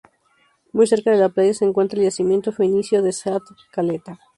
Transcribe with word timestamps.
Muy 0.73 0.87
cerca 0.87 1.11
de 1.11 1.17
la 1.17 1.29
playa 1.29 1.53
se 1.53 1.63
encuentra 1.63 1.99
el 1.99 2.05
yacimiento 2.05 2.51
fenicio 2.51 3.03
de 3.03 3.13
Sa 3.13 3.37
Caleta. 3.71 4.19